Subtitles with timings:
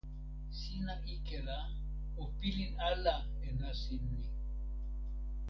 [0.57, 1.57] sina ike la,
[2.21, 3.15] o pilin ala
[3.47, 4.23] e nasin ni.